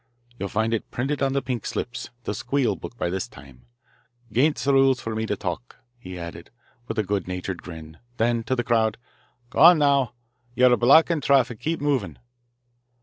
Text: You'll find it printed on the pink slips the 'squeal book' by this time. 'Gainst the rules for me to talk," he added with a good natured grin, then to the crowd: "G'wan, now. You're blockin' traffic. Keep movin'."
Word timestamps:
You'll 0.39 0.49
find 0.49 0.73
it 0.73 0.89
printed 0.89 1.21
on 1.21 1.33
the 1.33 1.43
pink 1.43 1.63
slips 1.63 2.09
the 2.23 2.33
'squeal 2.33 2.75
book' 2.75 2.97
by 2.97 3.11
this 3.11 3.27
time. 3.27 3.67
'Gainst 4.33 4.65
the 4.65 4.73
rules 4.73 4.99
for 4.99 5.13
me 5.15 5.27
to 5.27 5.35
talk," 5.35 5.75
he 5.99 6.17
added 6.17 6.49
with 6.87 6.97
a 6.97 7.03
good 7.03 7.27
natured 7.27 7.61
grin, 7.61 7.99
then 8.17 8.43
to 8.45 8.55
the 8.55 8.63
crowd: 8.63 8.97
"G'wan, 9.51 9.77
now. 9.77 10.13
You're 10.55 10.75
blockin' 10.75 11.21
traffic. 11.21 11.59
Keep 11.59 11.81
movin'." 11.81 12.17